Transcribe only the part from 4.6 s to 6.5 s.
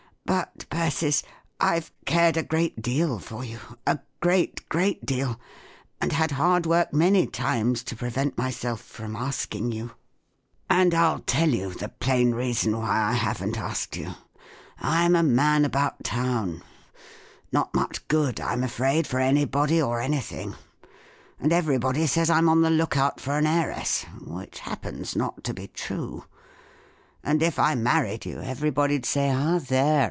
great deal—and had